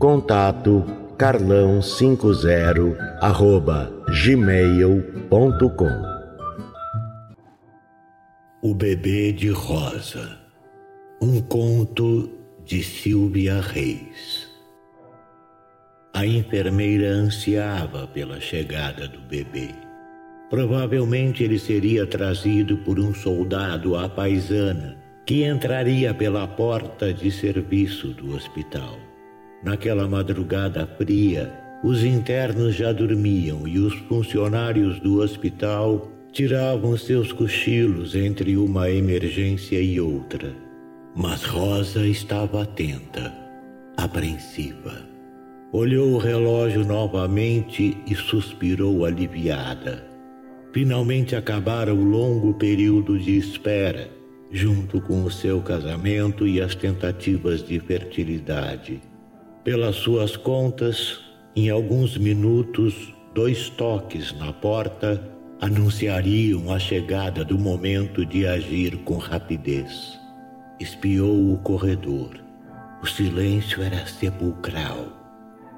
Contato 0.00 0.82
carlão50 1.18 2.96
arroba 3.20 3.92
gmail.com 4.24 5.90
O 8.62 8.74
Bebê 8.74 9.30
de 9.30 9.50
Rosa 9.50 10.38
Um 11.20 11.42
conto 11.42 12.30
de 12.64 12.82
Silvia 12.82 13.60
Reis 13.60 14.48
A 16.14 16.24
enfermeira 16.24 17.10
ansiava 17.10 18.06
pela 18.06 18.40
chegada 18.40 19.06
do 19.06 19.20
bebê. 19.20 19.68
Provavelmente 20.48 21.44
ele 21.44 21.58
seria 21.58 22.06
trazido 22.06 22.78
por 22.78 22.98
um 22.98 23.12
soldado 23.12 23.98
à 23.98 24.08
paisana 24.08 24.96
que 25.26 25.44
entraria 25.44 26.14
pela 26.14 26.46
porta 26.48 27.12
de 27.12 27.30
serviço 27.30 28.14
do 28.14 28.34
hospital. 28.34 29.09
Naquela 29.62 30.08
madrugada 30.08 30.86
fria, 30.96 31.52
os 31.84 32.02
internos 32.02 32.74
já 32.74 32.92
dormiam 32.92 33.68
e 33.68 33.78
os 33.78 33.94
funcionários 34.08 34.98
do 35.00 35.20
hospital 35.20 36.10
tiravam 36.32 36.96
seus 36.96 37.32
cochilos 37.32 38.14
entre 38.14 38.56
uma 38.56 38.90
emergência 38.90 39.80
e 39.80 40.00
outra. 40.00 40.54
Mas 41.14 41.44
Rosa 41.44 42.06
estava 42.06 42.62
atenta, 42.62 43.32
apreensiva. 43.96 45.08
Olhou 45.72 46.12
o 46.12 46.18
relógio 46.18 46.84
novamente 46.84 47.96
e 48.06 48.14
suspirou 48.14 49.04
aliviada. 49.04 50.06
Finalmente 50.72 51.36
acabara 51.36 51.92
o 51.92 52.02
longo 52.02 52.54
período 52.54 53.18
de 53.18 53.36
espera, 53.36 54.08
junto 54.50 55.00
com 55.00 55.24
o 55.24 55.30
seu 55.30 55.60
casamento 55.60 56.46
e 56.46 56.60
as 56.60 56.74
tentativas 56.74 57.62
de 57.66 57.78
fertilidade. 57.80 59.09
Pelas 59.62 59.96
suas 59.96 60.38
contas, 60.38 61.20
em 61.54 61.68
alguns 61.68 62.16
minutos, 62.16 63.12
dois 63.34 63.68
toques 63.68 64.32
na 64.38 64.54
porta 64.54 65.22
anunciariam 65.60 66.72
a 66.72 66.78
chegada 66.78 67.44
do 67.44 67.58
momento 67.58 68.24
de 68.24 68.46
agir 68.46 68.96
com 69.04 69.18
rapidez. 69.18 70.18
Espiou 70.80 71.52
o 71.52 71.58
corredor. 71.58 72.30
O 73.02 73.06
silêncio 73.06 73.82
era 73.82 74.06
sepulcral. 74.06 75.08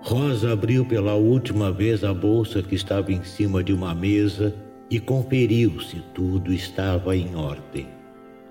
Rosa 0.03 0.53
abriu 0.53 0.85
pela 0.85 1.15
última 1.15 1.73
vez 1.73 2.05
a 2.05 2.15
bolsa 2.15 2.63
que 2.63 2.77
estava 2.77 3.11
em 3.11 3.25
cima 3.25 3.65
de 3.65 3.73
uma 3.73 3.93
mesa 3.97 4.55
e 4.89 5.01
conferiu 5.01 5.81
se 5.81 6.01
tudo 6.15 6.53
estava 6.53 7.17
em 7.17 7.35
ordem. 7.35 7.89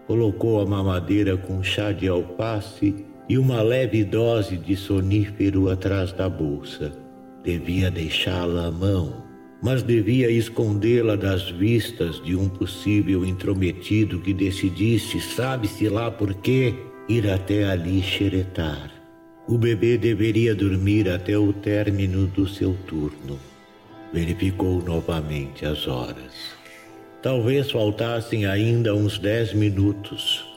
Colocou 0.08 0.60
a 0.60 0.66
mamadeira 0.66 1.38
com 1.38 1.64
chá 1.64 1.94
de 1.94 2.10
alface 2.10 3.06
e 3.30 3.38
uma 3.38 3.62
leve 3.62 4.04
dose 4.04 4.58
de 4.58 4.76
sonífero 4.76 5.70
atrás 5.70 6.12
da 6.12 6.28
bolsa. 6.28 6.92
Devia 7.44 7.90
deixá-la 7.90 8.68
à 8.68 8.72
mão, 8.72 9.24
mas 9.62 9.84
devia 9.84 10.30
escondê-la 10.30 11.16
das 11.16 11.50
vistas 11.50 12.22
de 12.24 12.36
um 12.36 12.50
possível 12.50 13.26
intrometido 13.26 14.20
que 14.20 14.34
decidisse, 14.34 15.20
sabe-se 15.20 15.88
lá 15.88 16.12
por 16.12 16.34
quê, 16.36 16.74
ir 17.08 17.30
até 17.30 17.66
ali 17.66 18.02
xeretar. 18.02 18.92
O 19.48 19.58
bebê 19.58 19.98
deveria 19.98 20.54
dormir 20.54 21.10
até 21.10 21.38
o 21.38 21.52
término 21.52 22.28
do 22.28 22.48
seu 22.48 22.76
turno. 22.86 23.40
Verificou 24.14 24.82
novamente 24.82 25.66
as 25.66 25.88
horas. 25.88 26.56
Talvez 27.22 27.72
faltassem 27.72 28.46
ainda 28.46 28.96
uns 28.96 29.18
dez 29.18 29.54
minutos 29.54 30.51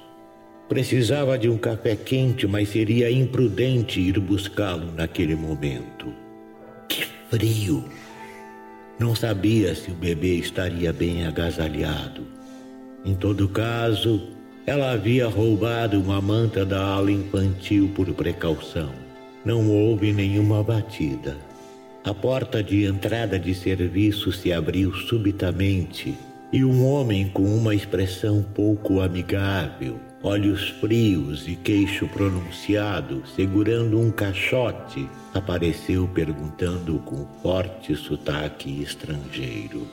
Precisava 0.68 1.38
de 1.38 1.46
um 1.46 1.58
café 1.58 1.94
quente, 1.94 2.46
mas 2.46 2.70
seria 2.70 3.10
imprudente 3.10 4.00
ir 4.00 4.18
buscá-lo 4.18 4.90
naquele 4.96 5.36
momento. 5.36 6.10
Que 6.88 7.04
frio! 7.28 7.84
Não 8.98 9.14
sabia 9.14 9.74
se 9.74 9.90
o 9.90 9.94
bebê 9.94 10.36
estaria 10.36 10.90
bem 10.90 11.26
agasalhado. 11.26 12.22
Em 13.04 13.14
todo 13.14 13.46
caso, 13.46 14.28
ela 14.64 14.92
havia 14.92 15.28
roubado 15.28 16.00
uma 16.00 16.18
manta 16.22 16.64
da 16.64 16.82
ala 16.82 17.12
infantil 17.12 17.92
por 17.94 18.10
precaução. 18.14 18.90
Não 19.44 19.68
houve 19.68 20.14
nenhuma 20.14 20.62
batida. 20.62 21.36
A 22.02 22.14
porta 22.14 22.62
de 22.62 22.86
entrada 22.86 23.38
de 23.38 23.54
serviço 23.54 24.32
se 24.32 24.50
abriu 24.50 24.94
subitamente 24.94 26.14
e 26.50 26.64
um 26.64 26.86
homem 26.86 27.28
com 27.28 27.42
uma 27.42 27.74
expressão 27.74 28.42
pouco 28.54 29.00
amigável 29.00 29.98
olhos 30.24 30.70
frios 30.80 31.46
e 31.46 31.54
queixo 31.54 32.08
pronunciado, 32.08 33.22
segurando 33.36 34.00
um 34.00 34.10
caixote, 34.10 35.06
apareceu 35.34 36.08
perguntando 36.08 36.98
com 37.00 37.26
forte 37.42 37.94
sotaque 37.94 38.82
estrangeiro: 38.82 39.86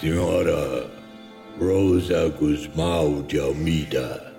Senhora 0.00 0.86
Rosa 1.58 2.28
Guzmão 2.28 3.22
de 3.22 3.40
Almeida. 3.40 4.30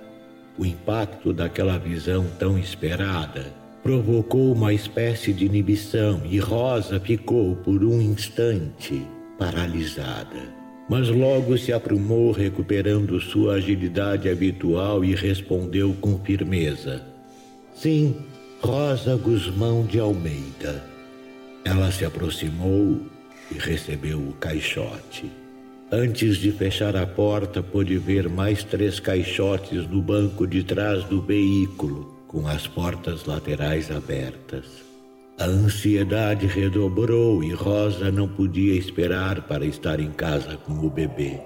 O 0.57 0.65
impacto 0.65 1.33
daquela 1.33 1.77
visão 1.77 2.25
tão 2.39 2.57
esperada 2.57 3.45
provocou 3.83 4.53
uma 4.53 4.73
espécie 4.73 5.33
de 5.33 5.45
inibição 5.45 6.21
e 6.25 6.39
Rosa 6.39 6.99
ficou 6.99 7.55
por 7.57 7.83
um 7.83 7.99
instante 7.99 9.05
paralisada 9.37 10.60
mas 10.91 11.07
logo 11.07 11.57
se 11.57 11.71
aprumou, 11.71 12.33
recuperando 12.33 13.17
sua 13.21 13.53
agilidade 13.53 14.27
habitual 14.27 15.05
e 15.05 15.15
respondeu 15.15 15.95
com 16.01 16.19
firmeza: 16.19 17.01
Sim, 17.73 18.13
Rosa 18.59 19.15
Guzmão 19.15 19.85
de 19.85 20.01
Almeida. 20.01 20.83
Ela 21.63 21.89
se 21.93 22.03
aproximou 22.03 22.99
e 23.49 23.57
recebeu 23.57 24.19
o 24.19 24.33
caixote. 24.33 25.31
Antes 25.89 26.35
de 26.35 26.51
fechar 26.51 26.97
a 26.97 27.07
porta, 27.07 27.63
pôde 27.63 27.97
ver 27.97 28.27
mais 28.27 28.61
três 28.61 28.99
caixotes 28.99 29.87
no 29.87 30.01
banco 30.01 30.45
de 30.45 30.61
trás 30.61 31.05
do 31.05 31.21
veículo, 31.21 32.13
com 32.27 32.45
as 32.45 32.67
portas 32.67 33.23
laterais 33.23 33.89
abertas. 33.89 34.90
A 35.41 35.45
ansiedade 35.45 36.45
redobrou 36.45 37.43
e 37.43 37.51
Rosa 37.51 38.11
não 38.11 38.27
podia 38.27 38.75
esperar 38.75 39.41
para 39.41 39.65
estar 39.65 39.99
em 39.99 40.11
casa 40.11 40.55
com 40.55 40.73
o 40.73 40.87
bebê. 40.87 41.39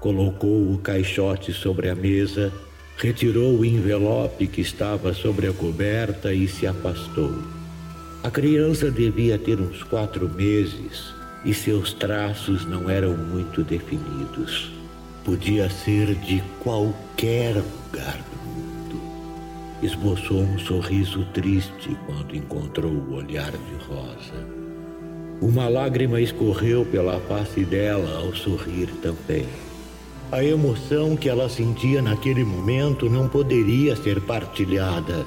Colocou 0.00 0.72
o 0.72 0.78
caixote 0.78 1.52
sobre 1.52 1.88
a 1.88 1.94
mesa, 1.94 2.52
retirou 2.96 3.56
o 3.56 3.64
envelope 3.64 4.48
que 4.48 4.60
estava 4.60 5.14
sobre 5.14 5.46
a 5.46 5.52
coberta 5.52 6.34
e 6.34 6.48
se 6.48 6.66
afastou. 6.66 7.32
A 8.24 8.30
criança 8.32 8.90
devia 8.90 9.38
ter 9.38 9.60
uns 9.60 9.84
quatro 9.84 10.28
meses 10.28 11.14
e 11.44 11.54
seus 11.54 11.92
traços 11.92 12.66
não 12.66 12.90
eram 12.90 13.16
muito 13.16 13.62
definidos. 13.62 14.72
Podia 15.24 15.70
ser 15.70 16.16
de 16.16 16.42
qualquer 16.64 17.54
lugar 17.54 18.33
esboçou 19.84 20.40
um 20.40 20.58
sorriso 20.58 21.24
triste 21.34 21.96
quando 22.06 22.34
encontrou 22.34 22.90
o 22.90 23.14
olhar 23.14 23.50
de 23.50 23.84
Rosa. 23.86 24.46
Uma 25.40 25.68
lágrima 25.68 26.20
escorreu 26.20 26.86
pela 26.86 27.20
face 27.20 27.64
dela 27.64 28.18
ao 28.18 28.34
sorrir 28.34 28.88
também. 29.02 29.46
A 30.32 30.42
emoção 30.42 31.16
que 31.16 31.28
ela 31.28 31.48
sentia 31.48 32.00
naquele 32.00 32.44
momento 32.44 33.10
não 33.10 33.28
poderia 33.28 33.94
ser 33.94 34.20
partilhada. 34.22 35.26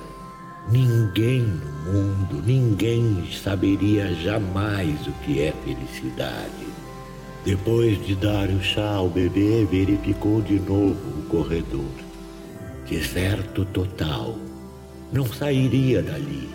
Ninguém 0.71 1.41
no 1.41 1.93
mundo, 1.93 2.43
ninguém 2.45 3.25
saberia 3.31 4.13
jamais 4.15 5.07
o 5.07 5.11
que 5.23 5.39
é 5.39 5.53
felicidade. 5.63 6.67
Depois 7.45 8.03
de 8.05 8.15
dar 8.15 8.49
o 8.49 8.61
chá 8.61 8.95
ao 8.95 9.07
bebê, 9.07 9.65
verificou 9.69 10.41
de 10.41 10.59
novo 10.59 11.19
o 11.19 11.23
corredor. 11.29 11.85
Deserto 12.89 13.63
total. 13.65 14.46
Não 15.11 15.25
sairia 15.25 16.01
dali. 16.01 16.49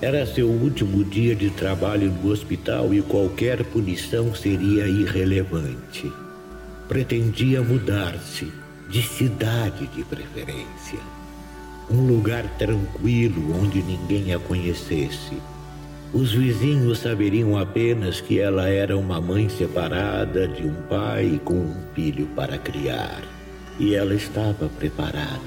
Era 0.00 0.26
seu 0.26 0.48
último 0.48 1.04
dia 1.04 1.34
de 1.34 1.50
trabalho 1.50 2.10
no 2.10 2.30
hospital 2.30 2.92
e 2.92 3.00
qualquer 3.02 3.64
punição 3.64 4.34
seria 4.34 4.86
irrelevante. 4.86 6.12
Pretendia 6.86 7.62
mudar-se, 7.62 8.52
de 8.88 9.02
cidade 9.02 9.86
de 9.88 10.04
preferência. 10.04 11.00
Um 11.90 12.06
lugar 12.06 12.44
tranquilo 12.58 13.56
onde 13.60 13.82
ninguém 13.82 14.34
a 14.34 14.38
conhecesse 14.38 15.36
os 16.16 16.32
vizinhos 16.32 17.00
saberiam 17.00 17.58
apenas 17.58 18.20
que 18.20 18.38
ela 18.38 18.68
era 18.68 18.96
uma 18.96 19.20
mãe 19.20 19.48
separada 19.48 20.46
de 20.46 20.66
um 20.66 20.74
pai 20.88 21.38
com 21.44 21.54
um 21.54 21.74
filho 21.94 22.26
para 22.28 22.56
criar. 22.56 23.22
E 23.78 23.94
ela 23.94 24.14
estava 24.14 24.68
preparada. 24.68 25.42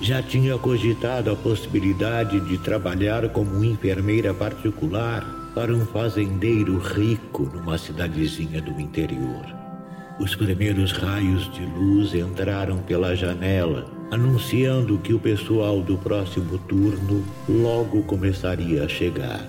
Já 0.00 0.22
tinha 0.22 0.58
cogitado 0.58 1.30
a 1.30 1.36
possibilidade 1.36 2.38
de 2.40 2.58
trabalhar 2.58 3.28
como 3.30 3.64
enfermeira 3.64 4.34
particular 4.34 5.24
para 5.54 5.72
um 5.72 5.86
fazendeiro 5.86 6.78
rico 6.78 7.50
numa 7.52 7.78
cidadezinha 7.78 8.60
do 8.60 8.78
interior. 8.78 9.44
Os 10.20 10.34
primeiros 10.34 10.92
raios 10.92 11.50
de 11.52 11.64
luz 11.64 12.14
entraram 12.14 12.78
pela 12.78 13.16
janela, 13.16 13.90
anunciando 14.10 14.98
que 14.98 15.14
o 15.14 15.18
pessoal 15.18 15.80
do 15.80 15.96
próximo 15.96 16.58
turno 16.58 17.24
logo 17.48 18.02
começaria 18.02 18.84
a 18.84 18.88
chegar. 18.88 19.46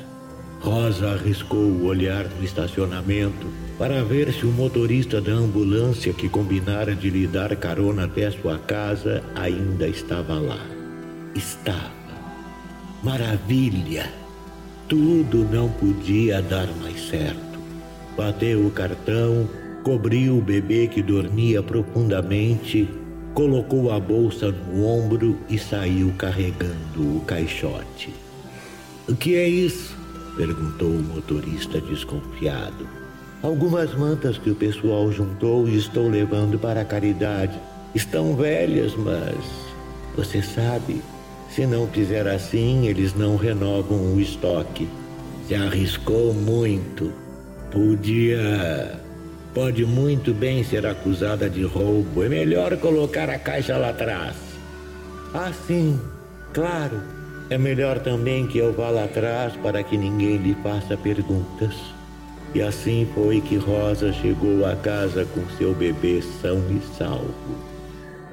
Rosa 0.62 1.12
arriscou 1.12 1.60
o 1.60 1.86
olhar 1.86 2.26
no 2.26 2.44
estacionamento 2.44 3.48
para 3.78 4.04
ver 4.04 4.34
se 4.34 4.46
o 4.46 4.52
motorista 4.52 5.22
da 5.22 5.34
ambulância 5.34 6.12
que 6.12 6.28
combinara 6.28 6.96
de 6.96 7.10
lhe 7.10 7.28
dar 7.28 7.56
carona 7.56 8.06
até 8.06 8.32
sua 8.32 8.58
casa 8.58 9.24
ainda 9.36 9.88
estava 9.88 10.40
lá. 10.40 10.66
Estava. 11.36 11.92
Maravilha! 13.04 14.12
Tudo 14.88 15.48
não 15.52 15.70
podia 15.70 16.42
dar 16.42 16.68
mais 16.82 17.10
certo. 17.10 17.60
Bateu 18.16 18.66
o 18.66 18.72
cartão, 18.72 19.48
cobriu 19.84 20.38
o 20.38 20.42
bebê 20.42 20.88
que 20.88 21.04
dormia 21.04 21.62
profundamente, 21.62 22.90
colocou 23.34 23.92
a 23.92 24.00
bolsa 24.00 24.52
no 24.52 24.86
ombro 24.86 25.38
e 25.50 25.60
saiu 25.60 26.12
carregando 26.18 27.18
o 27.18 27.22
caixote. 27.28 28.14
O 29.08 29.16
que 29.16 29.36
é 29.36 29.48
isso? 29.48 29.96
Perguntou 30.36 30.90
o 30.90 31.04
motorista 31.04 31.80
desconfiado. 31.80 33.07
Algumas 33.42 33.94
mantas 33.94 34.38
que 34.38 34.50
o 34.50 34.56
pessoal 34.56 35.12
juntou 35.12 35.68
e 35.68 35.78
estou 35.78 36.10
levando 36.10 36.58
para 36.58 36.82
a 36.82 36.86
caridade. 36.86 37.58
Estão 37.94 38.36
velhas, 38.36 38.96
mas. 38.96 39.36
Você 40.16 40.42
sabe, 40.42 41.02
se 41.50 41.68
não 41.68 41.88
fizer 41.88 42.28
assim, 42.28 42.88
eles 42.88 43.14
não 43.14 43.36
renovam 43.36 44.16
o 44.16 44.20
estoque. 44.20 44.90
Se 45.48 45.54
arriscou 45.54 46.34
muito. 46.34 47.14
Podia. 47.72 49.00
Pode 49.54 49.86
muito 49.86 50.34
bem 50.34 50.64
ser 50.64 50.86
acusada 50.86 51.50
de 51.50 51.64
roubo. 51.64 52.24
É 52.24 52.30
melhor 52.30 52.76
colocar 52.78 53.30
a 53.30 53.38
caixa 53.38 53.78
lá 53.78 53.90
atrás. 53.90 54.36
Ah, 55.34 55.52
sim, 55.68 56.00
claro. 56.54 57.02
É 57.50 57.58
melhor 57.58 58.00
também 58.00 58.48
que 58.48 58.58
eu 58.58 58.74
vá 58.74 58.90
lá 58.90 59.06
atrás 59.06 59.54
para 59.58 59.84
que 59.84 59.96
ninguém 59.96 60.38
lhe 60.38 60.56
faça 60.64 60.98
perguntas. 60.98 61.97
E 62.54 62.62
assim 62.62 63.08
foi 63.14 63.42
que 63.42 63.56
Rosa 63.56 64.12
chegou 64.14 64.66
a 64.66 64.76
casa 64.76 65.26
com 65.26 65.42
seu 65.58 65.74
bebê 65.74 66.22
são 66.42 66.58
e 66.72 66.80
salvo. 66.98 67.56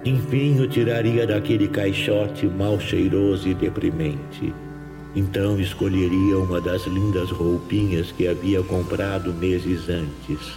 Enfim 0.05 0.61
o 0.61 0.69
tiraria 0.69 1.27
daquele 1.27 1.69
caixote 1.69 2.47
mal 2.47 2.79
cheiroso 2.79 3.49
e 3.49 3.55
deprimente. 3.55 4.55
Então 5.17 5.59
escolheria 5.61 6.39
uma 6.39 6.61
das 6.61 6.87
lindas 6.87 7.31
roupinhas 7.31 8.13
que 8.13 8.27
havia 8.27 8.63
comprado 8.63 9.33
meses 9.33 9.89
antes. 9.89 10.53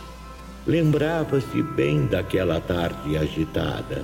Lembrava-se 0.65 1.62
bem 1.62 2.06
daquela 2.07 2.59
tarde 2.59 3.18
agitada. 3.18 4.04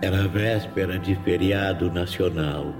Era 0.00 0.28
véspera 0.28 0.98
de 0.98 1.14
feriado 1.16 1.90
nacional 1.90 2.74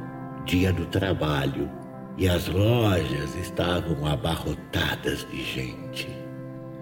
dia 0.44 0.72
do 0.72 0.84
trabalho, 0.86 1.70
e 2.16 2.28
as 2.28 2.48
lojas 2.48 3.34
estavam 3.36 4.06
abarrotadas 4.06 5.26
de 5.30 5.42
gente. 5.42 6.08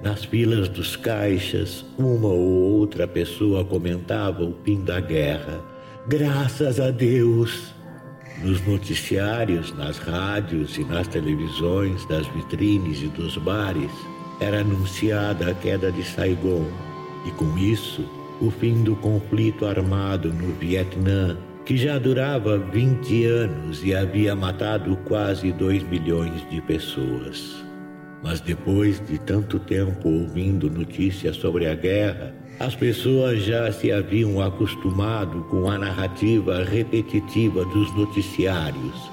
Nas 0.02 0.24
filas 0.24 0.68
dos 0.68 0.96
caixas, 0.96 1.84
uma 1.96 2.28
ou 2.28 2.80
outra 2.80 3.06
pessoa 3.06 3.64
comentava 3.64 4.42
o 4.42 4.54
fim 4.64 4.82
da 4.82 5.00
guerra. 5.00 5.62
Graças 6.06 6.80
a 6.80 6.90
Deus! 6.90 7.72
Nos 8.42 8.66
noticiários, 8.66 9.72
nas 9.76 9.98
rádios 9.98 10.76
e 10.76 10.84
nas 10.84 11.06
televisões, 11.06 12.04
das 12.06 12.26
vitrines 12.28 13.00
e 13.02 13.06
dos 13.06 13.36
bares, 13.36 13.92
era 14.40 14.60
anunciada 14.60 15.50
a 15.50 15.54
queda 15.54 15.92
de 15.92 16.02
Saigon 16.02 16.66
e, 17.24 17.30
com 17.30 17.56
isso, 17.56 18.04
o 18.40 18.50
fim 18.50 18.82
do 18.82 18.96
conflito 18.96 19.64
armado 19.64 20.32
no 20.32 20.52
Vietnã 20.54 21.38
que 21.64 21.76
já 21.76 21.98
durava 21.98 22.58
20 22.58 23.24
anos 23.24 23.84
e 23.84 23.94
havia 23.94 24.34
matado 24.34 24.96
quase 25.04 25.52
2 25.52 25.84
milhões 25.84 26.48
de 26.50 26.60
pessoas. 26.62 27.64
Mas 28.22 28.40
depois 28.40 29.04
de 29.06 29.18
tanto 29.18 29.58
tempo 29.58 30.08
ouvindo 30.08 30.70
notícias 30.70 31.36
sobre 31.36 31.66
a 31.66 31.74
guerra, 31.74 32.34
as 32.58 32.74
pessoas 32.74 33.42
já 33.42 33.72
se 33.72 33.90
haviam 33.90 34.40
acostumado 34.40 35.42
com 35.44 35.68
a 35.68 35.78
narrativa 35.78 36.62
repetitiva 36.64 37.64
dos 37.64 37.94
noticiários, 37.96 39.10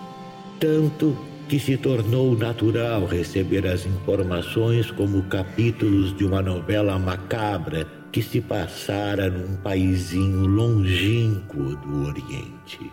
tanto 0.60 1.16
que 1.48 1.60
se 1.60 1.76
tornou 1.78 2.38
natural 2.38 3.06
receber 3.06 3.66
as 3.66 3.86
informações 3.86 4.92
como 4.92 5.24
capítulos 5.24 6.16
de 6.16 6.24
uma 6.24 6.44
novela 6.44 7.00
macabra 7.00 7.99
que 8.12 8.22
se 8.22 8.42
passara 8.42 9.30
num 9.30 9.56
paizinho 9.58 10.46
longínquo 10.46 11.76
do 11.76 12.08
Oriente. 12.08 12.92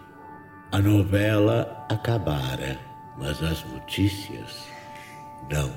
A 0.72 0.80
novela 0.80 1.86
acabara, 1.88 2.78
mas 3.18 3.42
as 3.42 3.64
notícias 3.72 4.66
não. 5.50 5.70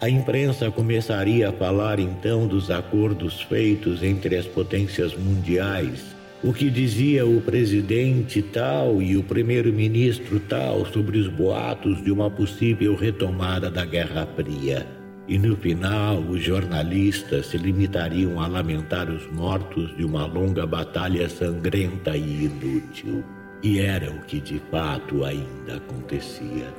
A 0.00 0.08
imprensa 0.08 0.70
começaria 0.70 1.48
a 1.48 1.52
falar 1.52 1.98
então 1.98 2.46
dos 2.46 2.70
acordos 2.70 3.42
feitos 3.42 4.02
entre 4.02 4.36
as 4.36 4.46
potências 4.46 5.16
mundiais, 5.16 6.16
o 6.42 6.52
que 6.52 6.70
dizia 6.70 7.26
o 7.26 7.40
presidente 7.40 8.40
tal 8.40 9.02
e 9.02 9.16
o 9.16 9.24
primeiro-ministro 9.24 10.38
tal 10.40 10.86
sobre 10.86 11.18
os 11.18 11.28
boatos 11.28 12.02
de 12.02 12.12
uma 12.12 12.30
possível 12.30 12.94
retomada 12.94 13.68
da 13.70 13.84
Guerra 13.84 14.26
Fria. 14.36 14.97
E 15.28 15.38
no 15.38 15.54
final, 15.56 16.20
os 16.20 16.42
jornalistas 16.42 17.48
se 17.48 17.58
limitariam 17.58 18.40
a 18.40 18.46
lamentar 18.46 19.10
os 19.10 19.30
mortos 19.30 19.94
de 19.94 20.02
uma 20.02 20.24
longa 20.24 20.66
batalha 20.66 21.28
sangrenta 21.28 22.16
e 22.16 22.46
inútil. 22.46 23.22
E 23.62 23.78
era 23.78 24.10
o 24.10 24.22
que 24.22 24.40
de 24.40 24.58
fato 24.70 25.24
ainda 25.24 25.76
acontecia. 25.76 26.72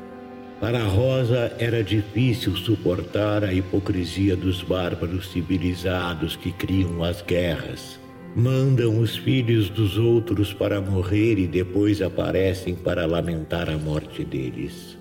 Para 0.60 0.84
Rosa 0.84 1.54
era 1.60 1.84
difícil 1.84 2.56
suportar 2.58 3.46
a 3.46 3.54
hipocrisia 3.54 4.36
dos 4.36 4.64
bárbaros 4.64 5.32
civilizados 5.32 6.36
que 6.36 6.52
criam 6.52 7.04
as 7.04 7.22
guerras. 7.22 8.00
Mandam 8.36 9.00
os 9.00 9.16
filhos 9.16 9.70
dos 9.70 9.98
outros 9.98 10.52
para 10.52 10.82
morrer 10.82 11.38
e 11.38 11.48
depois 11.48 12.02
aparecem 12.02 12.76
para 12.76 13.06
lamentar 13.06 13.70
a 13.70 13.78
morte 13.78 14.26
deles. 14.26 14.99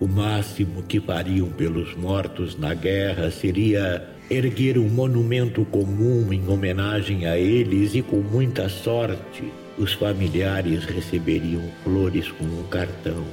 O 0.00 0.08
máximo 0.08 0.82
que 0.82 0.98
fariam 1.00 1.48
pelos 1.50 1.94
mortos 1.94 2.58
na 2.58 2.74
guerra 2.74 3.30
seria 3.30 4.04
erguer 4.28 4.76
um 4.76 4.88
monumento 4.88 5.64
comum 5.66 6.32
em 6.32 6.48
homenagem 6.48 7.26
a 7.26 7.38
eles 7.38 7.94
e, 7.94 8.02
com 8.02 8.16
muita 8.16 8.68
sorte, 8.68 9.44
os 9.78 9.92
familiares 9.92 10.84
receberiam 10.84 11.62
flores 11.84 12.30
com 12.32 12.44
um 12.44 12.64
cartão. 12.64 13.24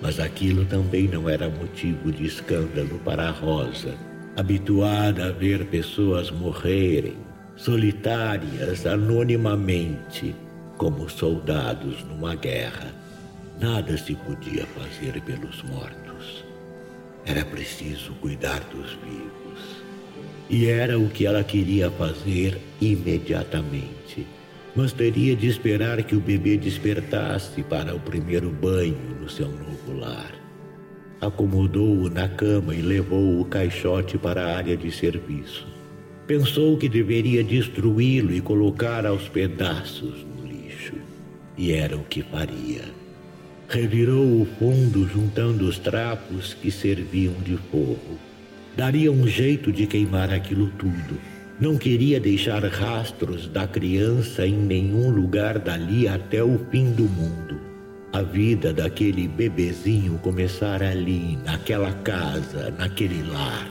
Mas 0.00 0.20
aquilo 0.20 0.64
também 0.64 1.08
não 1.08 1.28
era 1.28 1.48
motivo 1.48 2.12
de 2.12 2.26
escândalo 2.26 3.00
para 3.04 3.28
a 3.28 3.30
Rosa, 3.30 3.94
habituada 4.36 5.26
a 5.26 5.32
ver 5.32 5.66
pessoas 5.66 6.30
morrerem, 6.30 7.16
solitárias, 7.56 8.86
anonimamente, 8.86 10.36
como 10.76 11.08
soldados 11.08 12.04
numa 12.04 12.34
guerra. 12.34 13.05
Nada 13.60 13.96
se 13.96 14.14
podia 14.14 14.66
fazer 14.66 15.20
pelos 15.22 15.62
mortos. 15.62 16.44
Era 17.24 17.44
preciso 17.44 18.12
cuidar 18.20 18.60
dos 18.70 18.92
vivos. 19.02 19.82
E 20.50 20.66
era 20.66 20.98
o 20.98 21.08
que 21.08 21.26
ela 21.26 21.42
queria 21.42 21.90
fazer 21.90 22.58
imediatamente. 22.80 24.26
Mas 24.74 24.92
teria 24.92 25.34
de 25.34 25.48
esperar 25.48 26.02
que 26.02 26.14
o 26.14 26.20
bebê 26.20 26.58
despertasse 26.58 27.62
para 27.62 27.94
o 27.94 28.00
primeiro 28.00 28.50
banho 28.50 29.16
no 29.20 29.28
seu 29.28 29.48
novo 29.48 29.98
lar. 29.98 30.34
Acomodou-o 31.18 32.10
na 32.10 32.28
cama 32.28 32.74
e 32.74 32.82
levou 32.82 33.40
o 33.40 33.44
caixote 33.46 34.18
para 34.18 34.44
a 34.44 34.56
área 34.56 34.76
de 34.76 34.92
serviço. 34.92 35.66
Pensou 36.26 36.76
que 36.76 36.90
deveria 36.90 37.42
destruí-lo 37.42 38.34
e 38.34 38.40
colocar 38.42 39.06
aos 39.06 39.28
pedaços 39.28 40.24
no 40.24 40.46
lixo. 40.46 40.94
E 41.56 41.72
era 41.72 41.96
o 41.96 42.04
que 42.04 42.22
faria. 42.22 43.05
Revirou 43.68 44.42
o 44.42 44.46
fundo 44.58 45.08
juntando 45.08 45.66
os 45.66 45.76
trapos 45.78 46.54
que 46.54 46.70
serviam 46.70 47.34
de 47.44 47.56
forro. 47.56 48.18
Daria 48.76 49.10
um 49.10 49.26
jeito 49.26 49.72
de 49.72 49.86
queimar 49.88 50.32
aquilo 50.32 50.70
tudo. 50.78 51.18
Não 51.58 51.76
queria 51.76 52.20
deixar 52.20 52.62
rastros 52.64 53.48
da 53.48 53.66
criança 53.66 54.46
em 54.46 54.54
nenhum 54.54 55.10
lugar 55.10 55.58
dali 55.58 56.06
até 56.06 56.44
o 56.44 56.60
fim 56.70 56.92
do 56.92 57.04
mundo. 57.04 57.58
A 58.12 58.22
vida 58.22 58.72
daquele 58.72 59.26
bebezinho 59.26 60.18
começar 60.18 60.82
ali, 60.82 61.36
naquela 61.44 61.92
casa, 61.92 62.72
naquele 62.78 63.28
lar. 63.28 63.66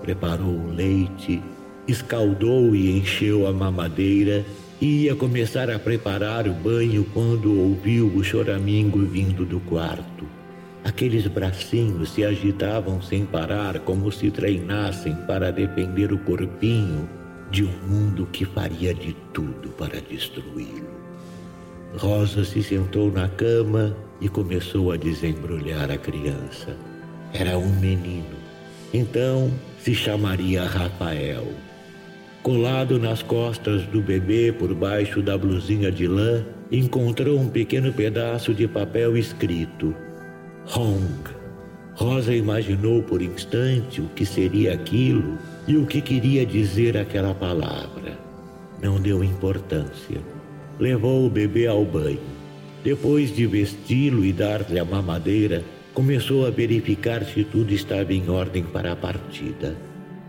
Preparou 0.00 0.54
o 0.54 0.72
leite, 0.72 1.42
escaldou 1.86 2.74
e 2.74 2.98
encheu 2.98 3.46
a 3.46 3.52
mamadeira 3.52 4.42
ia 4.84 5.14
começar 5.14 5.70
a 5.70 5.78
preparar 5.78 6.48
o 6.48 6.52
banho 6.52 7.04
quando 7.14 7.56
ouviu 7.56 8.08
o 8.08 8.24
choramingo 8.24 8.98
vindo 9.06 9.44
do 9.44 9.60
quarto. 9.60 10.26
Aqueles 10.82 11.24
bracinhos 11.28 12.10
se 12.10 12.24
agitavam 12.24 13.00
sem 13.00 13.24
parar, 13.24 13.78
como 13.80 14.10
se 14.10 14.28
treinassem 14.28 15.14
para 15.26 15.52
defender 15.52 16.12
o 16.12 16.18
corpinho 16.18 17.08
de 17.48 17.62
um 17.62 17.72
mundo 17.86 18.26
que 18.32 18.44
faria 18.44 18.92
de 18.92 19.14
tudo 19.32 19.68
para 19.70 20.00
destruí-lo. 20.00 20.90
Rosa 21.96 22.44
se 22.44 22.60
sentou 22.60 23.12
na 23.12 23.28
cama 23.28 23.96
e 24.20 24.28
começou 24.28 24.90
a 24.90 24.96
desembrulhar 24.96 25.92
a 25.92 25.96
criança. 25.96 26.76
Era 27.32 27.56
um 27.56 27.72
menino. 27.78 28.36
Então 28.92 29.52
se 29.78 29.94
chamaria 29.94 30.64
Rafael. 30.64 31.46
Colado 32.42 32.98
nas 32.98 33.22
costas 33.22 33.84
do 33.86 34.00
bebê 34.00 34.52
por 34.52 34.74
baixo 34.74 35.22
da 35.22 35.38
blusinha 35.38 35.92
de 35.92 36.06
lã, 36.06 36.44
encontrou 36.70 37.38
um 37.38 37.48
pequeno 37.48 37.92
pedaço 37.92 38.52
de 38.52 38.66
papel 38.66 39.16
escrito: 39.16 39.94
Hong. 40.76 41.42
Rosa 41.94 42.34
imaginou 42.34 43.02
por 43.02 43.20
instante 43.20 44.00
o 44.00 44.08
que 44.08 44.24
seria 44.24 44.72
aquilo 44.72 45.38
e 45.68 45.76
o 45.76 45.86
que 45.86 46.00
queria 46.00 46.44
dizer 46.44 46.96
aquela 46.96 47.34
palavra. 47.34 48.18
Não 48.82 48.98
deu 48.98 49.22
importância 49.22 50.20
levou 50.78 51.26
o 51.26 51.30
bebê 51.30 51.66
ao 51.66 51.84
banho. 51.84 52.18
Depois 52.82 53.34
de 53.34 53.46
vesti-lo 53.46 54.24
e 54.24 54.32
dar-lhe 54.32 54.78
a 54.78 54.84
mamadeira, 54.84 55.62
começou 55.94 56.44
a 56.44 56.50
verificar 56.50 57.24
se 57.24 57.44
tudo 57.44 57.72
estava 57.72 58.12
em 58.12 58.28
ordem 58.28 58.64
para 58.64 58.92
a 58.92 58.96
partida. 58.96 59.76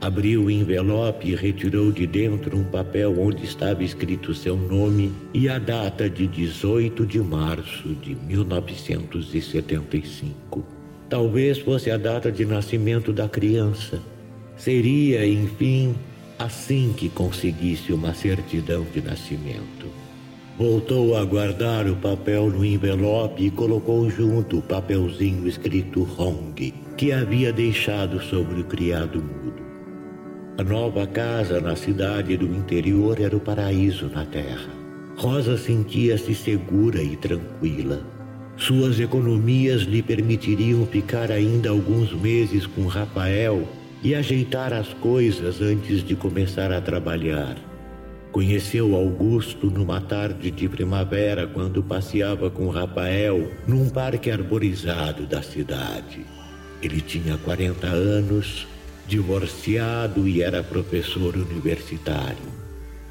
Abriu 0.03 0.43
o 0.43 0.51
envelope 0.51 1.29
e 1.29 1.35
retirou 1.35 1.89
de 1.89 2.05
dentro 2.05 2.57
um 2.57 2.65
papel 2.65 3.17
onde 3.17 3.45
estava 3.45 3.85
escrito 3.85 4.33
seu 4.33 4.57
nome 4.57 5.13
e 5.33 5.47
a 5.47 5.57
data 5.57 6.09
de 6.09 6.27
18 6.27 7.05
de 7.05 7.21
março 7.21 7.87
de 8.01 8.13
1975. 8.13 10.65
Talvez 11.07 11.57
fosse 11.59 11.89
a 11.89 11.95
data 11.95 12.29
de 12.29 12.43
nascimento 12.43 13.13
da 13.13 13.29
criança. 13.29 14.01
Seria, 14.57 15.25
enfim, 15.25 15.95
assim 16.37 16.93
que 16.97 17.07
conseguisse 17.07 17.93
uma 17.93 18.13
certidão 18.13 18.85
de 18.93 18.99
nascimento. 18.99 19.87
Voltou 20.57 21.15
a 21.15 21.23
guardar 21.23 21.87
o 21.87 21.95
papel 21.95 22.49
no 22.49 22.65
envelope 22.65 23.45
e 23.45 23.51
colocou 23.51 24.09
junto 24.09 24.57
o 24.57 24.61
papelzinho 24.61 25.47
escrito 25.47 26.05
Hong, 26.19 26.73
que 26.97 27.13
havia 27.13 27.53
deixado 27.53 28.21
sobre 28.21 28.59
o 28.59 28.65
criado 28.65 29.23
mudo. 29.23 29.62
A 30.55 30.63
nova 30.63 31.07
casa 31.07 31.59
na 31.59 31.75
cidade 31.75 32.37
do 32.37 32.45
interior 32.45 33.19
era 33.19 33.35
o 33.35 33.39
paraíso 33.39 34.07
na 34.13 34.23
terra. 34.23 34.69
Rosa 35.17 35.57
sentia-se 35.57 36.35
segura 36.35 37.01
e 37.01 37.15
tranquila. 37.15 38.05
Suas 38.55 38.99
economias 38.99 39.81
lhe 39.81 40.03
permitiriam 40.03 40.85
ficar 40.85 41.31
ainda 41.31 41.71
alguns 41.71 42.13
meses 42.13 42.67
com 42.67 42.85
Rafael 42.85 43.67
e 44.03 44.13
ajeitar 44.13 44.71
as 44.73 44.93
coisas 44.93 45.59
antes 45.59 46.03
de 46.03 46.15
começar 46.15 46.71
a 46.71 46.79
trabalhar. 46.79 47.57
Conheceu 48.31 48.95
Augusto 48.95 49.71
numa 49.71 50.01
tarde 50.01 50.51
de 50.51 50.69
primavera 50.69 51.47
quando 51.47 51.81
passeava 51.81 52.51
com 52.51 52.69
Rafael 52.69 53.51
num 53.67 53.89
parque 53.89 54.29
arborizado 54.29 55.25
da 55.25 55.41
cidade. 55.41 56.23
Ele 56.79 57.01
tinha 57.01 57.39
40 57.39 57.87
anos, 57.87 58.67
divorciado 59.07 60.27
e 60.27 60.41
era 60.41 60.63
professor 60.63 61.35
universitário. 61.35 62.63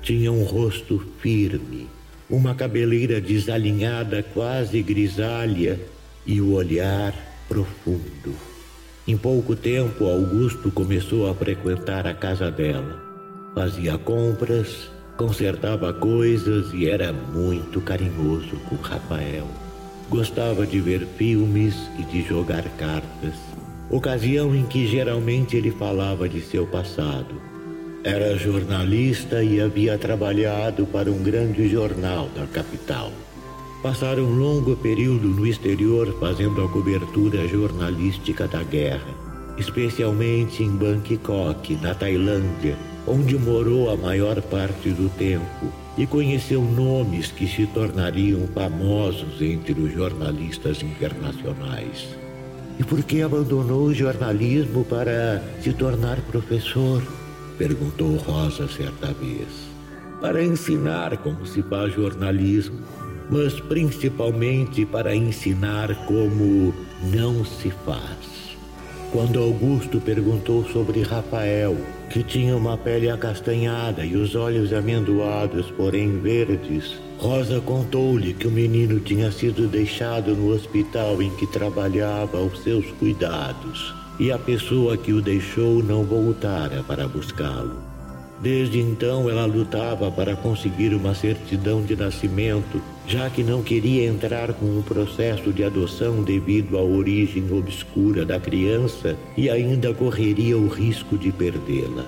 Tinha 0.02 0.32
um 0.32 0.44
rosto 0.44 1.04
firme, 1.20 1.88
uma 2.28 2.54
cabeleira 2.54 3.20
desalinhada 3.20 4.22
quase 4.22 4.82
grisalha 4.82 5.78
e 6.26 6.40
o 6.40 6.52
olhar 6.52 7.14
profundo. 7.48 8.34
Em 9.06 9.16
pouco 9.16 9.54
tempo, 9.54 10.06
Augusto 10.06 10.70
começou 10.70 11.28
a 11.28 11.34
frequentar 11.34 12.06
a 12.06 12.14
casa 12.14 12.50
dela. 12.50 13.00
Fazia 13.54 13.98
compras, 13.98 14.90
Consertava 15.16 15.92
coisas 15.92 16.72
e 16.72 16.88
era 16.88 17.12
muito 17.12 17.80
carinhoso 17.82 18.56
com 18.68 18.76
Rafael. 18.76 19.46
Gostava 20.08 20.66
de 20.66 20.80
ver 20.80 21.06
filmes 21.16 21.74
e 21.98 22.02
de 22.02 22.22
jogar 22.22 22.64
cartas, 22.76 23.34
ocasião 23.92 24.54
em 24.54 24.64
que 24.64 24.86
geralmente 24.86 25.54
ele 25.54 25.70
falava 25.70 26.26
de 26.26 26.40
seu 26.40 26.66
passado. 26.66 27.34
Era 28.02 28.36
jornalista 28.38 29.44
e 29.44 29.60
havia 29.60 29.98
trabalhado 29.98 30.86
para 30.86 31.10
um 31.10 31.22
grande 31.22 31.68
jornal 31.68 32.28
da 32.34 32.46
capital. 32.46 33.12
Passaram 33.82 34.22
um 34.22 34.34
longo 34.34 34.74
período 34.76 35.28
no 35.28 35.46
exterior 35.46 36.16
fazendo 36.18 36.64
a 36.64 36.68
cobertura 36.68 37.46
jornalística 37.46 38.48
da 38.48 38.62
guerra, 38.62 39.14
especialmente 39.58 40.62
em 40.62 40.70
Bangkok, 40.70 41.74
na 41.76 41.94
Tailândia, 41.94 42.76
onde 43.06 43.36
morou 43.36 43.90
a 43.90 43.96
maior 43.96 44.40
parte 44.40 44.88
do 44.88 45.10
tempo 45.18 45.70
e 45.98 46.06
conheceu 46.06 46.62
nomes 46.62 47.30
que 47.30 47.46
se 47.46 47.66
tornariam 47.66 48.48
famosos 48.54 49.42
entre 49.42 49.78
os 49.78 49.92
jornalistas 49.92 50.82
internacionais. 50.82 52.21
E 52.78 52.84
por 52.84 53.02
que 53.02 53.22
abandonou 53.22 53.84
o 53.84 53.94
jornalismo 53.94 54.84
para 54.84 55.42
se 55.62 55.72
tornar 55.72 56.20
professor? 56.22 57.02
perguntou 57.58 58.16
Rosa 58.16 58.66
certa 58.66 59.12
vez. 59.12 59.48
Para 60.20 60.42
ensinar 60.42 61.16
como 61.18 61.46
se 61.46 61.62
faz 61.62 61.92
jornalismo, 61.94 62.78
mas 63.30 63.60
principalmente 63.60 64.84
para 64.84 65.14
ensinar 65.14 65.94
como 66.06 66.74
não 67.12 67.44
se 67.44 67.70
faz. 67.84 68.56
Quando 69.12 69.40
Augusto 69.40 70.00
perguntou 70.00 70.64
sobre 70.64 71.02
Rafael, 71.02 71.76
que 72.08 72.22
tinha 72.22 72.56
uma 72.56 72.78
pele 72.78 73.10
acastanhada 73.10 74.04
e 74.04 74.16
os 74.16 74.34
olhos 74.34 74.72
amendoados, 74.72 75.70
porém 75.72 76.18
verdes, 76.18 76.98
Rosa 77.22 77.60
contou-lhe 77.60 78.32
que 78.32 78.48
o 78.48 78.50
menino 78.50 78.98
tinha 78.98 79.30
sido 79.30 79.68
deixado 79.68 80.34
no 80.34 80.52
hospital 80.52 81.22
em 81.22 81.30
que 81.36 81.46
trabalhava 81.46 82.38
aos 82.38 82.60
seus 82.64 82.84
cuidados 82.98 83.94
e 84.18 84.32
a 84.32 84.36
pessoa 84.36 84.96
que 84.96 85.12
o 85.12 85.22
deixou 85.22 85.84
não 85.84 86.02
voltara 86.02 86.82
para 86.82 87.06
buscá-lo. 87.06 87.76
Desde 88.40 88.80
então 88.80 89.30
ela 89.30 89.46
lutava 89.46 90.10
para 90.10 90.34
conseguir 90.34 90.94
uma 90.94 91.14
certidão 91.14 91.84
de 91.84 91.94
nascimento, 91.94 92.82
já 93.06 93.30
que 93.30 93.44
não 93.44 93.62
queria 93.62 94.04
entrar 94.04 94.52
com 94.54 94.66
um 94.66 94.82
processo 94.82 95.52
de 95.52 95.62
adoção 95.62 96.24
devido 96.24 96.76
à 96.76 96.82
origem 96.82 97.56
obscura 97.56 98.24
da 98.24 98.40
criança 98.40 99.16
e 99.36 99.48
ainda 99.48 99.94
correria 99.94 100.58
o 100.58 100.66
risco 100.66 101.16
de 101.16 101.30
perdê-la. 101.30 102.04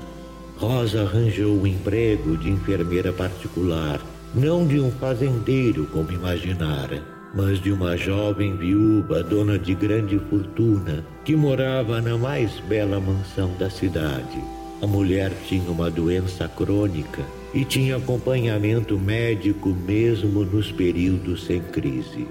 Rosa 0.57 1.03
arranjou 1.03 1.55
um 1.55 1.69
emprego 1.69 2.37
de 2.37 2.51
enfermeira 2.51 3.13
particular, 3.13 4.01
não 4.35 4.67
de 4.67 4.81
um 4.81 4.91
fazendeiro 4.91 5.87
como 5.93 6.11
imaginara, 6.11 7.01
mas 7.33 7.61
de 7.61 7.71
uma 7.71 7.97
jovem 7.97 8.57
viúva 8.57 9.23
dona 9.23 9.57
de 9.57 9.75
grande 9.75 10.19
fortuna 10.19 11.05
que 11.25 11.37
morava 11.37 12.01
na 12.01 12.19
mais 12.19 12.59
bela 12.69 12.99
mansão 12.99 13.53
da 13.59 13.71
cidade. 13.71 14.43
A 14.83 14.87
mulher 14.87 15.33
tinha 15.47 15.71
uma 15.71 15.89
doença 15.89 16.49
crônica 16.49 17.23
e 17.55 17.65
tinha 17.65 17.97
acompanhamento 17.97 18.99
médico 18.99 19.69
mesmo 19.69 20.45
nos 20.45 20.73
períodos 20.73 21.45
sem 21.45 21.61
crise. 21.61 22.27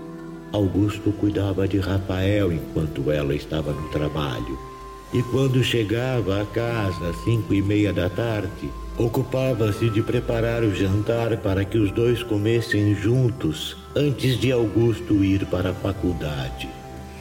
Augusto 0.51 1.11
cuidava 1.13 1.67
de 1.67 1.79
Rafael 1.79 2.51
enquanto 2.51 3.09
ela 3.09 3.33
estava 3.33 3.71
no 3.71 3.87
trabalho. 3.89 4.72
E 5.13 5.21
quando 5.21 5.63
chegava 5.63 6.41
a 6.41 6.45
casa 6.45 7.09
às 7.09 7.23
cinco 7.23 7.53
e 7.53 7.61
meia 7.61 7.93
da 7.93 8.09
tarde, 8.09 8.71
ocupava-se 8.97 9.87
de 9.89 10.01
preparar 10.01 10.63
o 10.63 10.73
jantar 10.73 11.37
para 11.37 11.63
que 11.63 11.77
os 11.77 11.91
dois 11.91 12.23
comessem 12.23 12.95
juntos 12.95 13.77
antes 13.95 14.39
de 14.39 14.51
Augusto 14.51 15.23
ir 15.23 15.45
para 15.45 15.69
a 15.69 15.73
faculdade. 15.73 16.67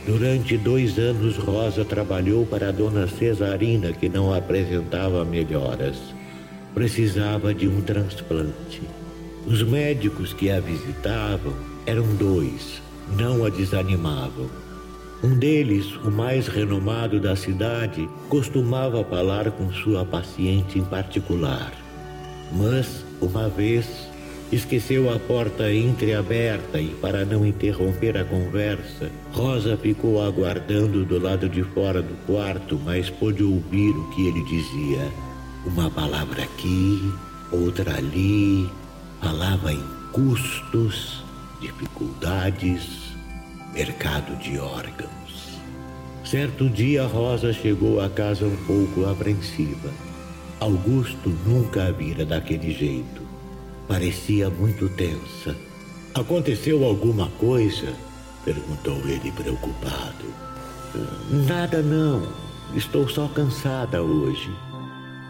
Durante 0.06 0.56
dois 0.56 0.98
anos, 0.98 1.36
Rosa 1.36 1.84
trabalhou 1.84 2.46
para 2.46 2.70
a 2.70 2.72
dona 2.72 3.06
Cesarina, 3.06 3.92
que 3.92 4.08
não 4.08 4.32
apresentava 4.32 5.24
melhoras. 5.24 5.98
precisava 6.74 7.52
de 7.52 7.68
um 7.68 7.82
transplante. 7.82 8.80
Os 9.46 9.62
médicos 9.62 10.32
que 10.32 10.50
a 10.50 10.58
visitavam 10.58 11.52
eram 11.84 12.06
dois, 12.16 12.80
não 13.18 13.44
a 13.44 13.50
desanimavam. 13.50 14.61
Um 15.22 15.36
deles, 15.38 15.86
o 16.04 16.10
mais 16.10 16.48
renomado 16.48 17.20
da 17.20 17.36
cidade, 17.36 18.08
costumava 18.28 19.04
falar 19.04 19.52
com 19.52 19.72
sua 19.72 20.04
paciente 20.04 20.80
em 20.80 20.84
particular. 20.84 21.72
Mas, 22.50 23.04
uma 23.20 23.48
vez, 23.48 23.86
esqueceu 24.50 25.14
a 25.14 25.20
porta 25.20 25.72
entreaberta 25.72 26.80
e, 26.80 26.88
para 27.00 27.24
não 27.24 27.46
interromper 27.46 28.18
a 28.18 28.24
conversa, 28.24 29.12
Rosa 29.32 29.76
ficou 29.76 30.20
aguardando 30.20 31.04
do 31.04 31.20
lado 31.20 31.48
de 31.48 31.62
fora 31.62 32.02
do 32.02 32.14
quarto, 32.26 32.76
mas 32.84 33.08
pôde 33.08 33.44
ouvir 33.44 33.90
o 33.90 34.10
que 34.10 34.26
ele 34.26 34.42
dizia. 34.42 35.08
Uma 35.64 35.88
palavra 35.88 36.42
aqui, 36.42 37.12
outra 37.52 37.96
ali, 37.96 38.68
falava 39.20 39.72
em 39.72 39.84
custos, 40.10 41.22
dificuldades, 41.60 43.11
mercado 43.72 44.36
de 44.36 44.58
órgãos. 44.58 45.58
Certo 46.24 46.68
dia, 46.68 47.06
Rosa 47.06 47.52
chegou 47.52 48.00
à 48.00 48.08
casa 48.08 48.46
um 48.46 48.56
pouco 48.66 49.06
apreensiva. 49.08 49.90
Augusto 50.60 51.30
nunca 51.46 51.86
a 51.86 51.90
vira 51.90 52.24
daquele 52.24 52.72
jeito. 52.72 53.22
Parecia 53.88 54.48
muito 54.48 54.88
tensa. 54.90 55.56
Aconteceu 56.14 56.84
alguma 56.84 57.28
coisa? 57.38 57.92
perguntou 58.44 58.98
ele 59.08 59.32
preocupado. 59.32 60.26
Nada 61.30 61.82
não. 61.82 62.28
Estou 62.74 63.08
só 63.08 63.26
cansada 63.28 64.02
hoje. 64.02 64.50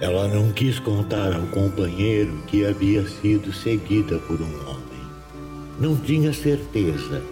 Ela 0.01 0.27
não 0.29 0.51
quis 0.53 0.79
contar 0.79 1.33
ao 1.33 1.47
companheiro 1.49 2.43
que 2.49 2.67
havia 2.67 3.07
sido 3.07 3.53
seguida 3.53 4.19
por 4.19 4.41
um 4.41 4.69
homem. 4.69 4.83
Não 5.79 5.97
tinha 5.97 6.33
certeza. 6.33 7.23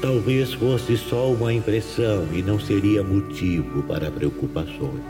Talvez 0.00 0.54
fosse 0.54 0.96
só 0.96 1.32
uma 1.32 1.52
impressão 1.52 2.28
e 2.32 2.40
não 2.40 2.60
seria 2.60 3.02
motivo 3.02 3.82
para 3.82 4.12
preocupações. 4.12 5.02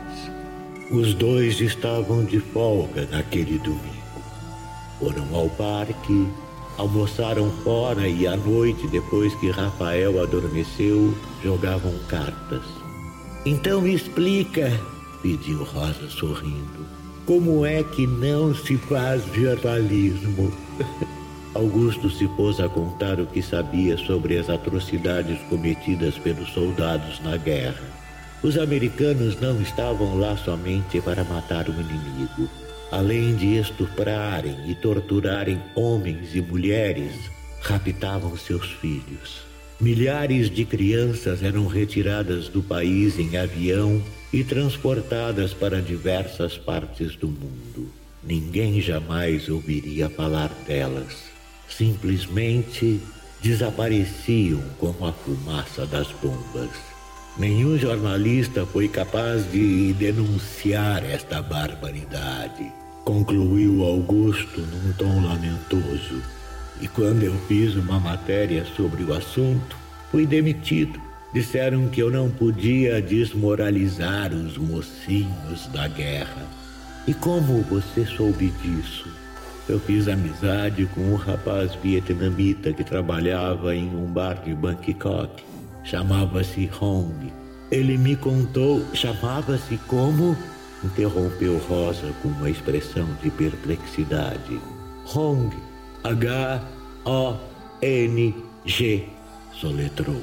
Os 0.89 1.13
dois 1.13 1.61
estavam 1.61 2.25
de 2.25 2.39
folga 2.39 3.07
naquele 3.11 3.59
domingo. 3.59 3.83
Foram 4.99 5.35
ao 5.35 5.47
parque, 5.51 6.27
almoçaram 6.75 7.51
fora 7.63 8.07
e 8.07 8.25
à 8.25 8.35
noite, 8.35 8.87
depois 8.87 9.35
que 9.35 9.51
Rafael 9.51 10.23
adormeceu, 10.23 11.13
jogavam 11.43 11.93
cartas. 12.07 12.63
Então 13.45 13.81
me 13.81 13.93
explica, 13.93 14.71
pediu 15.21 15.63
Rosa 15.65 16.09
sorrindo, 16.09 16.87
como 17.27 17.63
é 17.63 17.83
que 17.83 18.07
não 18.07 18.55
se 18.55 18.75
faz 18.75 19.23
jornalismo? 19.35 20.51
Augusto 21.55 22.11
se 22.11 22.27
pôs 22.27 22.59
a 22.59 22.69
contar 22.69 23.19
o 23.19 23.25
que 23.25 23.41
sabia 23.41 23.97
sobre 23.97 24.37
as 24.37 24.49
atrocidades 24.49 25.39
cometidas 25.49 26.15
pelos 26.15 26.49
soldados 26.53 27.19
na 27.21 27.37
guerra. 27.37 27.81
Os 28.43 28.57
americanos 28.57 29.39
não 29.41 29.59
estavam 29.59 30.17
lá 30.17 30.37
somente 30.37 31.01
para 31.01 31.23
matar 31.23 31.67
o 31.67 31.73
inimigo. 31.73 32.47
Além 32.91 33.35
de 33.35 33.57
estuprarem 33.57 34.69
e 34.69 34.75
torturarem 34.75 35.59
homens 35.75 36.35
e 36.35 36.41
mulheres, 36.41 37.13
raptavam 37.61 38.37
seus 38.37 38.71
filhos. 38.73 39.41
Milhares 39.81 40.49
de 40.49 40.65
crianças 40.65 41.41
eram 41.41 41.65
retiradas 41.65 42.47
do 42.47 42.61
país 42.61 43.17
em 43.17 43.37
avião 43.37 44.01
e 44.31 44.43
transportadas 44.43 45.53
para 45.53 45.81
diversas 45.81 46.57
partes 46.57 47.15
do 47.15 47.27
mundo. 47.27 47.89
Ninguém 48.23 48.79
jamais 48.81 49.49
ouviria 49.49 50.09
falar 50.09 50.49
delas. 50.67 51.28
Simplesmente 51.69 53.01
desapareciam 53.41 54.61
como 54.77 55.05
a 55.05 55.13
fumaça 55.13 55.85
das 55.85 56.07
bombas. 56.21 56.69
Nenhum 57.37 57.77
jornalista 57.77 58.65
foi 58.65 58.89
capaz 58.89 59.49
de 59.49 59.93
denunciar 59.93 61.05
esta 61.05 61.41
barbaridade, 61.41 62.69
concluiu 63.05 63.83
Augusto 63.83 64.59
num 64.59 64.91
tom 64.93 65.25
lamentoso. 65.25 66.21
E 66.81 66.87
quando 66.87 67.23
eu 67.23 67.33
fiz 67.47 67.75
uma 67.75 67.99
matéria 67.99 68.65
sobre 68.75 69.03
o 69.03 69.13
assunto, 69.13 69.77
fui 70.11 70.25
demitido. 70.25 70.99
Disseram 71.33 71.87
que 71.87 72.01
eu 72.01 72.09
não 72.09 72.29
podia 72.29 73.01
desmoralizar 73.01 74.33
os 74.33 74.57
mocinhos 74.57 75.67
da 75.67 75.87
guerra. 75.87 76.47
E 77.07 77.13
como 77.13 77.61
você 77.63 78.05
soube 78.05 78.51
disso? 78.61 79.07
Eu 79.69 79.79
fiz 79.79 80.07
amizade 80.07 80.87
com 80.95 81.01
um 81.01 81.15
rapaz 81.15 81.75
vietnamita 81.75 82.73
que 82.73 82.83
trabalhava 82.83 83.75
em 83.75 83.95
um 83.95 84.11
bar 84.11 84.41
de 84.43 84.55
Bangkok 84.55 85.43
chamava-se 85.83 86.69
Hong. 86.81 87.31
Ele 87.71 87.97
me 87.97 88.15
contou, 88.15 88.83
chamava-se 88.93 89.77
como? 89.87 90.35
Interrompeu 90.83 91.57
Rosa 91.69 92.11
com 92.21 92.29
uma 92.29 92.49
expressão 92.49 93.07
de 93.21 93.29
perplexidade. 93.29 94.59
Hong, 95.13 95.55
H-O-N-G, 96.03 96.65
soletrou. 99.53 100.21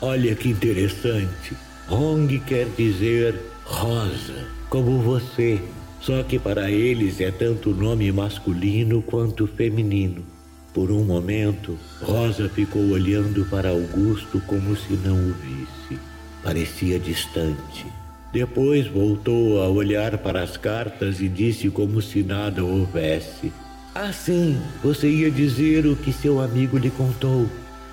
Olha 0.00 0.36
que 0.36 0.50
interessante. 0.50 1.56
Hong 1.90 2.38
quer 2.40 2.66
dizer 2.76 3.40
rosa, 3.64 4.46
como 4.68 5.00
você. 5.00 5.60
Só 6.02 6.22
que 6.24 6.36
para 6.36 6.68
eles 6.68 7.20
é 7.20 7.30
tanto 7.30 7.70
nome 7.70 8.10
masculino 8.10 9.00
quanto 9.02 9.46
feminino. 9.46 10.24
Por 10.74 10.90
um 10.90 11.04
momento, 11.04 11.78
Rosa 12.00 12.48
ficou 12.48 12.82
olhando 12.90 13.44
para 13.44 13.68
Augusto 13.68 14.42
como 14.46 14.74
se 14.74 14.94
não 14.94 15.14
o 15.14 15.32
visse. 15.34 16.00
Parecia 16.42 16.98
distante. 16.98 17.86
Depois 18.32 18.88
voltou 18.88 19.62
a 19.62 19.68
olhar 19.68 20.18
para 20.18 20.42
as 20.42 20.56
cartas 20.56 21.20
e 21.20 21.28
disse 21.28 21.70
como 21.70 22.02
se 22.02 22.22
nada 22.22 22.64
houvesse. 22.64 23.52
Ah, 23.94 24.12
sim, 24.12 24.58
você 24.82 25.08
ia 25.08 25.30
dizer 25.30 25.86
o 25.86 25.94
que 25.94 26.12
seu 26.12 26.40
amigo 26.40 26.78
lhe 26.78 26.90
contou. 26.90 27.46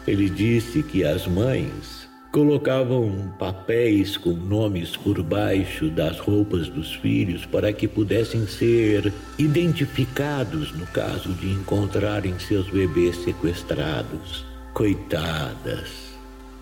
Ele 0.07 0.29
disse 0.29 0.81
que 0.81 1.03
as 1.03 1.27
mães 1.27 1.98
Colocavam 2.31 3.33
papéis 3.39 4.15
com 4.15 4.33
nomes 4.33 4.95
por 4.95 5.23
baixo 5.23 5.89
das 5.89 6.19
roupas 6.19 6.69
dos 6.69 6.93
filhos 6.93 7.43
para 7.43 7.73
que 7.73 7.87
pudessem 7.87 8.45
ser 8.45 9.11
identificados 9.39 10.71
no 10.73 10.85
caso 10.85 11.33
de 11.33 11.49
encontrarem 11.49 12.37
seus 12.37 12.69
bebês 12.69 13.15
sequestrados. 13.23 14.45
Coitadas! 14.75 16.09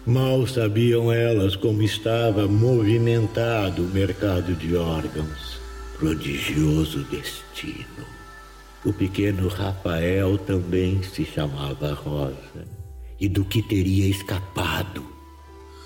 Mal 0.05 0.47
sabiam 0.47 1.11
elas 1.11 1.57
como 1.57 1.83
estava 1.83 2.47
movimentado 2.47 3.83
o 3.83 3.89
mercado 3.89 4.55
de 4.55 4.73
órgãos. 4.73 5.59
Prodigioso 5.99 7.03
destino. 7.11 8.05
O 8.85 8.93
pequeno 8.93 9.49
Rafael 9.49 10.37
também 10.37 11.03
se 11.03 11.25
chamava 11.25 11.93
Rosa. 11.93 12.65
E 13.19 13.27
do 13.27 13.43
que 13.43 13.61
teria 13.61 14.07
escapado? 14.07 15.16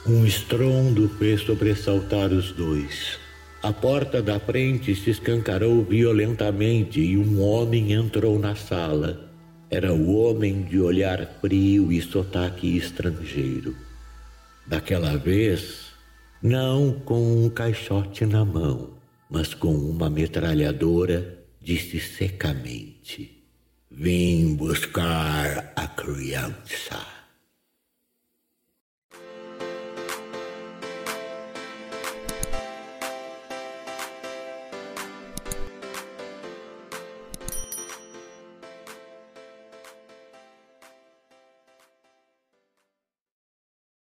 Um 0.05 0.25
estrondo 0.25 1.07
fez 1.07 1.41
sobressaltar 1.41 2.31
os 2.33 2.51
dois. 2.51 3.19
A 3.61 3.71
porta 3.71 4.19
da 4.19 4.39
frente 4.39 4.95
se 4.95 5.11
escancarou 5.11 5.83
violentamente 5.83 6.99
e 6.99 7.15
um 7.15 7.39
homem 7.39 7.93
entrou 7.93 8.39
na 8.39 8.55
sala. 8.55 9.29
Era 9.69 9.93
o 9.93 10.15
homem 10.15 10.63
de 10.63 10.79
olhar 10.79 11.37
frio 11.39 11.91
e 11.91 12.01
sotaque 12.01 12.75
estrangeiro. 12.75 13.75
Daquela 14.65 15.15
vez, 15.17 15.91
não 16.41 16.91
com 16.91 17.45
um 17.45 17.47
caixote 17.47 18.25
na 18.25 18.43
mão, 18.43 18.89
mas 19.29 19.53
com 19.53 19.73
uma 19.73 20.09
metralhadora, 20.09 21.45
disse 21.61 21.99
secamente: 21.99 23.43
Vim 23.91 24.55
buscar 24.55 25.71
a 25.75 25.87
criança. 25.87 27.20